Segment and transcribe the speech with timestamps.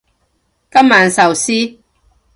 [0.71, 1.77] 今晚壽司